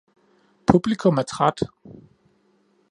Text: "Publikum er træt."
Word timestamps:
"Publikum 0.71 1.17
er 1.21 1.25
træt." 1.31 1.61